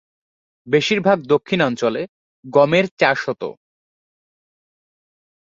বেশিরভাগ 0.67 1.17
দক্ষিণাঞ্চলে 1.33 2.01
গমের 2.45 2.85
চাষ 2.99 3.19
হত। 3.27 3.43